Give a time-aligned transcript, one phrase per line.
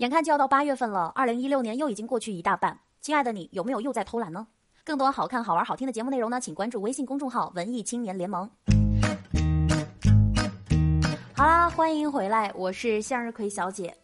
[0.00, 2.80] 眼看就要到八月份了，二零一六年又已经过去一大半。
[3.02, 4.46] 亲爱的你，有没有又在偷懒呢？
[4.82, 8.50] 更多好看、好玩、好听的节目内容呢，请关注微信公众号“文艺青年联盟”。
[11.36, 13.94] 好啦，欢迎回来，我是向日葵小姐。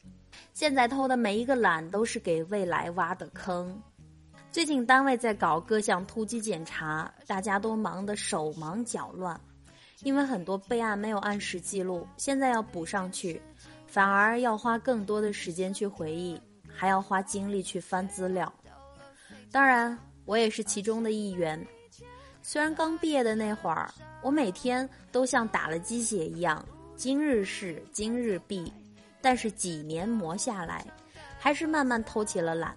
[0.53, 3.81] 现在偷的每一个懒都是给未来挖的坑。
[4.53, 9.41] 最近单位在搞各项突击检查，大家都忙得手忙脚乱，
[10.03, 13.41] 因为很多备案没有按时记录，现在要补上去。
[13.97, 16.39] 反而要花更多的时间去回忆，
[16.69, 18.53] 还要花精力去翻资料。
[19.51, 21.67] 当然，我也是其中的一员。
[22.43, 23.91] 虽然刚毕业的那会儿，
[24.21, 26.63] 我每天都像打了鸡血一样，
[26.95, 28.71] 今日事今日毕，
[29.23, 30.85] 但是几年磨下来，
[31.39, 32.77] 还是慢慢偷起了懒。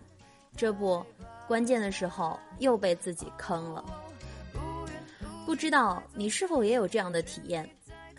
[0.56, 1.06] 这不，
[1.50, 3.84] 关键的时候又被自己坑了。
[5.46, 7.70] 不知道你是否也有这样的体验？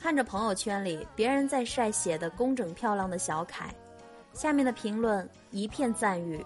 [0.01, 3.69] 看着朋友圈里别人在晒写的工整漂亮的小楷，
[4.33, 6.43] 下面的评论一片赞誉，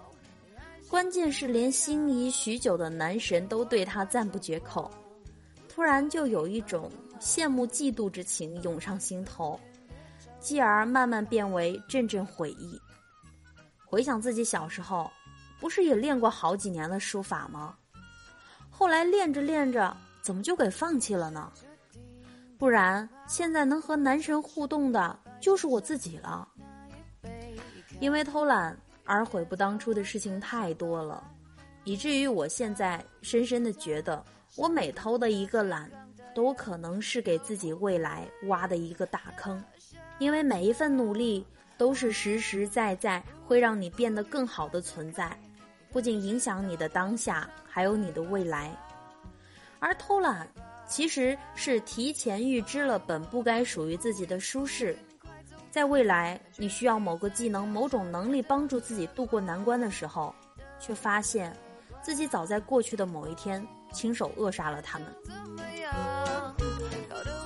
[0.89, 4.91] 关键是连心仪许久的男神都对他赞不绝口，
[5.69, 9.57] 突然就有一种羡慕嫉妒之情涌上心头，
[10.37, 12.77] 继而慢慢变为阵阵悔意。
[13.85, 15.09] 回想自己小时候，
[15.61, 17.73] 不是也练过好几年的书法吗？
[18.69, 21.49] 后来练着练着，怎么就给放弃了呢？
[22.57, 26.47] 不然，现在能和男神互动的就是我自己了。
[27.99, 31.23] 因为偷懒而悔不当初的事情太多了，
[31.83, 34.23] 以至于我现在深深的觉得，
[34.55, 35.91] 我每偷的一个懒，
[36.33, 39.61] 都可能是给自己未来挖的一个大坑。
[40.17, 41.45] 因为每一份努力
[41.77, 45.37] 都是实实在在会让你变得更好的存在，
[45.91, 48.71] 不仅影响你的当下，还有你的未来。
[49.79, 50.47] 而偷懒。
[50.87, 54.97] 其实是提前预知了本不该属于自己的舒适，
[55.71, 60.33] 在未来你需要某个技能、某种能力帮助自己度过难关的时候，
[60.79, 61.55] 却发现
[62.01, 65.07] 自己早在过去的某一天亲手扼杀了他们。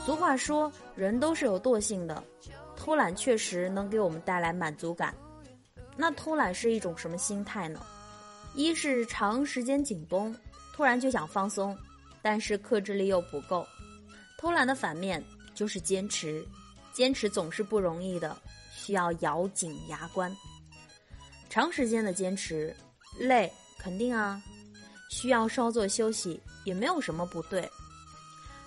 [0.05, 2.23] 俗话说，人都是有惰性的，
[2.75, 5.13] 偷懒确实能给我们带来满足感。
[5.95, 7.79] 那偷懒是一种什么心态呢？
[8.53, 10.35] 一是长时间紧绷，
[10.73, 11.77] 突然就想放松。
[12.21, 13.65] 但是克制力又不够，
[14.37, 16.45] 偷懒的反面就是坚持，
[16.93, 18.37] 坚持总是不容易的，
[18.71, 20.35] 需要咬紧牙关。
[21.49, 22.75] 长时间的坚持，
[23.17, 24.41] 累肯定啊，
[25.09, 27.69] 需要稍作休息也没有什么不对。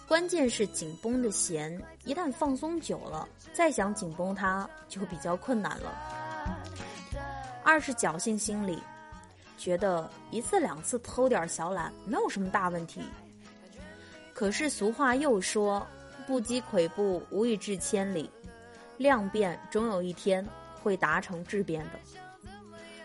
[0.09, 5.93] 关键是紧绷的弦一旦放松久了，再想紧绷它就比较困难了。
[7.65, 8.83] 二是侥幸心理，
[9.57, 13.01] 觉得一次两次偷点小懒没有什么大问题。
[14.42, 15.86] 可是俗话又说
[16.26, 18.28] ：“不积跬步，无以至千里。”
[18.98, 20.44] 量变终有一天
[20.82, 21.91] 会达成质变的。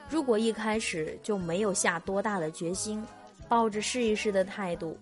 [0.10, 3.06] 如果一开始就没有下多大的决心，
[3.48, 4.98] 抱着试一试的态度，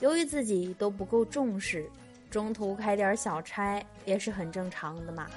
[0.00, 1.88] 由于自己都不够重视，
[2.28, 5.28] 中途开点小差也是很正常的嘛。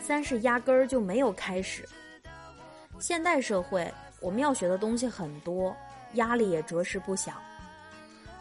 [0.00, 1.84] 三是压根儿就没有开始。
[3.00, 5.76] 现代社会，我们要学的东西很多，
[6.12, 7.32] 压力也着实不小。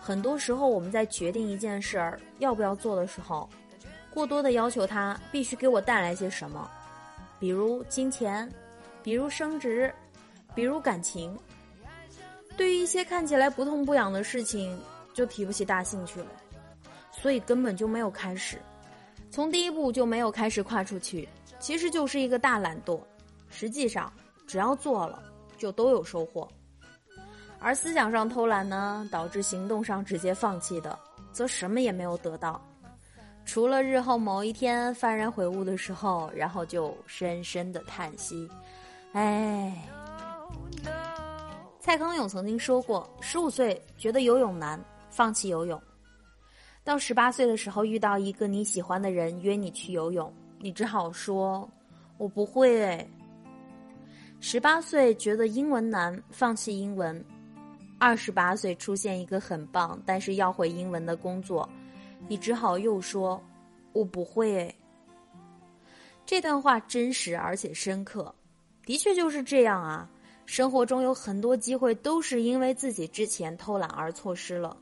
[0.04, 3.48] 很多时候，我们在决定一件事儿要不要做的时候，
[4.10, 6.70] 过多的要求他必须给我带来些什么，
[7.40, 8.52] 比如金钱，
[9.04, 9.94] 比如升职，
[10.56, 11.38] 比如感情。
[12.58, 14.78] 对于一些看起来不痛不痒的事情，
[15.14, 16.28] 就提不起大兴趣了，
[17.12, 18.60] 所以根本就没有开始，
[19.30, 21.30] 从第一步就没有开始跨出去，
[21.60, 23.00] 其实就是一个大懒惰。
[23.50, 24.12] 实际上，
[24.48, 25.22] 只要做了，
[25.58, 26.48] 就都有收获。
[27.62, 30.98] 而思想上偷懒呢，导致行动上直接放弃的，
[31.32, 32.60] 则什么也没有得到，
[33.46, 38.50] 除了日后某一天幡然悔悟的时候，然后就深深的叹息，
[39.14, 39.74] 哎。
[41.80, 44.80] 蔡康永曾经说过，十五岁觉得游泳难，
[45.10, 45.80] 放弃游泳；
[46.84, 51.68] 到十八岁的时候遇到一个你喜欢的人约你去游泳，你只好说，
[52.18, 53.08] 我不会哎。
[54.40, 57.24] 十八岁觉得英文难，放弃英文。
[58.02, 61.70] 二十八岁出现一个很棒，但是要会英文的工作，
[62.28, 63.40] 你只好又说
[63.94, 64.74] ：“我不会。”。
[66.26, 68.34] 这段话真实而且深刻，
[68.88, 70.10] 的确就是这样啊。
[70.48, 74.76] 生活中有很多机会都是因为自己之前偷懒而错失了。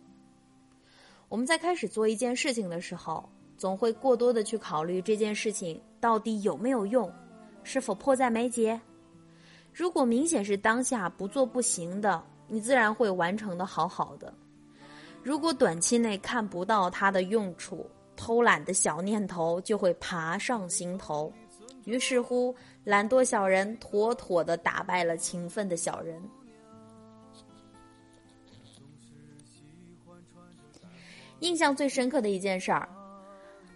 [1.27, 7.11] 我们在开始做一件事情的时候，总会过多的去考虑这件事情到底有没有用，
[7.63, 8.79] 是否迫在眉睫。
[9.73, 12.23] 如果明显是当下不做不行的。
[12.49, 14.33] 你自然会完成的好好的。
[15.23, 21.31] 如果短期内看不到它的用处，偷懒的小念头就会爬上心头，
[21.85, 22.53] 于是乎，
[22.83, 26.21] 懒惰小人妥妥的打败了勤奋的小人。
[31.41, 32.89] 印象最深刻的一件事儿，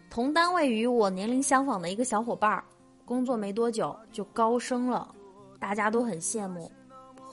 [0.09, 2.63] 同单位与我年龄相仿的一个小伙伴儿，
[3.05, 5.13] 工作没多久就高升了，
[5.59, 6.69] 大家都很羡慕。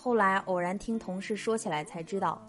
[0.02, 2.40] 后来偶然听同事说起来才知道，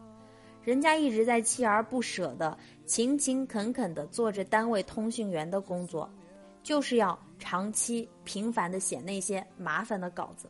[0.64, 6.10] 人家一直在锲而不舍的、勤勤恳恳的做着单位通讯员的工作，
[6.64, 10.50] 就是要长期频繁的写那些麻烦的稿子。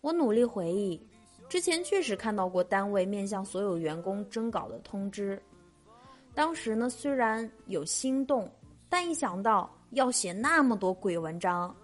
[0.00, 1.04] 我努力回忆，
[1.48, 5.42] 之前确实看到过单位面向所有员工征稿的通知。
[6.36, 8.48] 当时呢，虽然有心动，
[8.88, 11.74] 但一想到要写那么多鬼文章，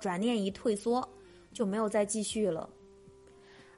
[0.00, 1.08] 转念一退缩，
[1.52, 2.68] 就没有再继续了。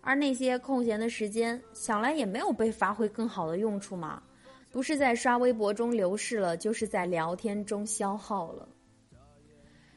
[0.00, 4.22] 而那些空闲的时间，想来也没有被发挥更好的用处嘛，
[4.70, 8.68] 不是在刷微博中流逝了，就是在聊天中消耗了。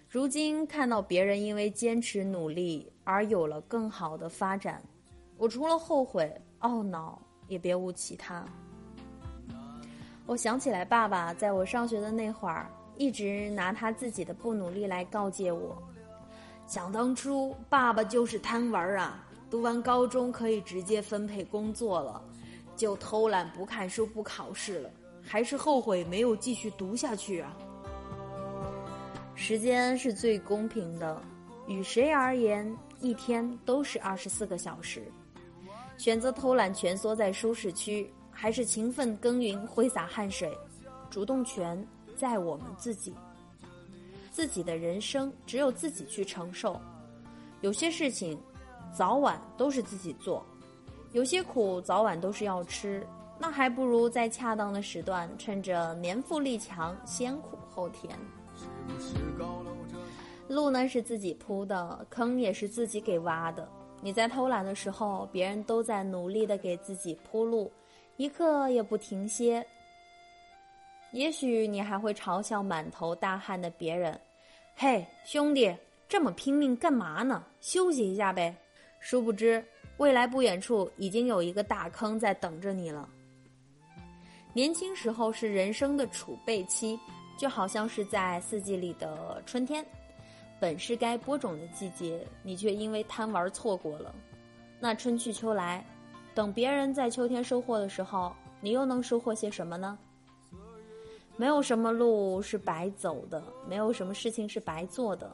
[0.09, 4.81] 如今看到别人因为坚持努力而有了更好的发展，
[5.37, 7.17] 我除了后悔、懊恼，
[7.47, 8.45] 也别无其他。
[10.25, 15.81] 我想起来，爸爸在我上学的那会儿，一直拿他自己的不努力来告诫我。
[16.67, 22.23] 想当初，爸爸就是贪玩啊，读完高中可以直接分配工作了，
[22.75, 24.89] 就偷懒不看书不考试了，
[25.21, 27.55] 还是后悔没有继续读下去啊。
[29.35, 31.21] 时间是最公平的，
[31.67, 35.03] 与谁而言，一天都是二十四个小时。
[35.97, 38.11] 选择偷懒蜷缩在舒适区。
[38.33, 40.57] 还是勤奋耕耘，挥洒汗水，
[41.11, 43.13] 主动权在我们自己。
[44.31, 46.79] 自己的人生只有自己去承受。
[47.59, 48.39] 有些事情，
[48.93, 50.43] 早晚都是自己做；
[51.13, 53.05] 有些苦，早晚都是要吃。
[53.39, 58.15] 那还不如在恰当的时段，趁着年富力强，先苦后甜。
[60.47, 63.67] 路呢是自己铺的，坑也是自己给挖的。
[64.01, 67.71] 你在偷懒的时候，别人都在努力的给自己铺路。
[68.17, 69.65] 一刻也不停歇。
[71.11, 74.19] 也许你还会嘲笑满头大汗的别人
[74.75, 75.75] ：“嘿，兄弟，
[76.07, 77.43] 这么拼命干嘛呢？
[77.59, 78.55] 休息一下呗。”
[79.01, 79.61] 殊不知，
[79.97, 83.09] 未来不远处已经有一个大坑在等着你了。
[84.53, 86.97] 年轻时候是人生的储备期，
[87.37, 89.85] 就好像是在四季里的春天，
[90.59, 94.15] 本是该播种的季节，你却因为贪玩错过了。
[94.79, 95.83] 那春去秋来。
[96.33, 99.99] 等别人在秋天收获的时候，你又能收获些什么呢？
[101.35, 105.29] 没有什么路是白走的，没有什么事情是白做的。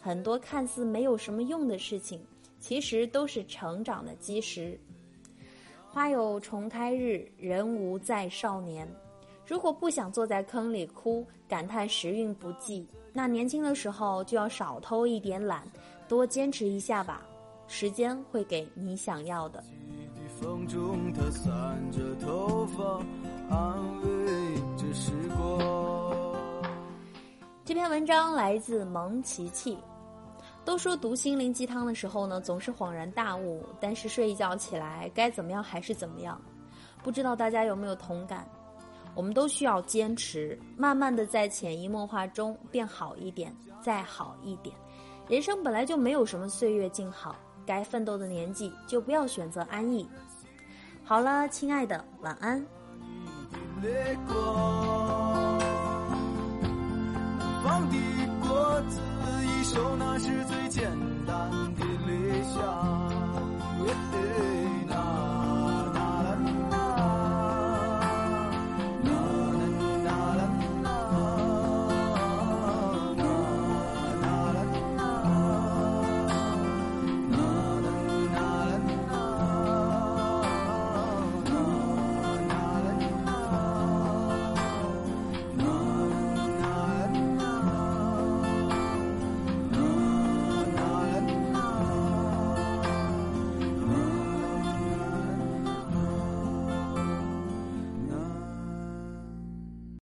[0.00, 2.20] 很多看似没有什么用的事情，
[2.64, 4.80] 其实都是成长的基石。
[5.86, 8.88] 花有重开日，人无再少年。
[9.46, 15.62] 如果不想坐在坑里哭，感叹时运不济，那年轻的时候就要少偷一点懒，
[16.08, 17.20] 多坚持一下吧。
[17.68, 19.62] 时间会给你想要的。
[20.40, 23.04] 风中，他散着头发，
[23.50, 26.64] 安慰着时光。
[27.62, 29.76] 这篇文章来自蒙奇奇。
[30.64, 36.40] 都说读心灵鸡汤的时候呢，总是恍然大悟，但是睡一觉起来，该怎么样还是怎么样。
[37.02, 38.48] 不知道大家有没有同感？
[39.14, 44.74] 我们都需要坚持，慢慢的在潜移默化中变好一点，再好一点。
[45.28, 47.36] 人生本来就没有什么岁月静好。
[47.66, 50.06] 该奋斗的年纪，就不要选择安逸。
[51.02, 52.66] 好了，亲爱的，晚安。
[57.62, 57.96] 放的
[59.64, 60.84] 果子一收，那是最简
[61.26, 62.64] 单的理想。